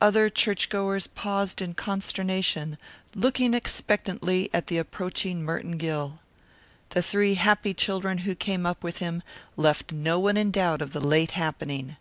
Other 0.00 0.28
churchgoers 0.28 1.08
paused 1.08 1.60
in 1.60 1.74
consternation, 1.74 2.78
looking 3.12 3.54
expectantly 3.54 4.48
at 4.54 4.68
the 4.68 4.78
approaching 4.78 5.42
Merton 5.42 5.78
Gill. 5.78 6.20
The 6.90 7.02
three 7.02 7.34
happy 7.34 7.74
children 7.74 8.18
who 8.18 8.36
came 8.36 8.66
up 8.66 8.84
with 8.84 8.98
him 8.98 9.20
left 9.56 9.90
no 9.90 10.20
one 10.20 10.36
in 10.36 10.52
doubt 10.52 10.80
of 10.80 10.92
the 10.92 11.00
late 11.04 11.32
happening. 11.32 11.96